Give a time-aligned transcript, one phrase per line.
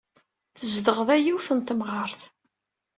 [0.57, 2.21] Tezdeɣ da yiwet n temɣart.